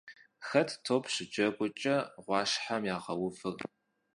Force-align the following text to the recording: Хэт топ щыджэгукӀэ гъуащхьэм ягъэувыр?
Хэт 0.47 0.69
топ 0.85 1.03
щыджэгукӀэ 1.13 1.95
гъуащхьэм 2.25 2.83
ягъэувыр? 2.95 3.55